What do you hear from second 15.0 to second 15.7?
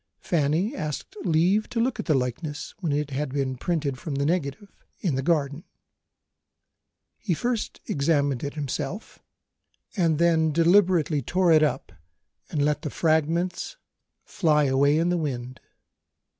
the wind.